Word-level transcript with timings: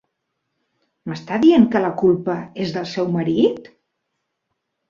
M'està 1.11 1.37
dient 1.43 1.67
que 1.75 1.83
la 1.85 1.93
culpa 2.01 2.39
és 2.65 2.75
del 2.79 2.91
seu 2.97 3.15
marit? 3.19 3.73